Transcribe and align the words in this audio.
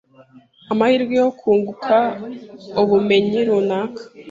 amahirwe 0.71 1.13
yo 1.23 1.29
kunguka 1.39 1.95
ubumenyi 2.81 3.39
runaka 3.47 4.01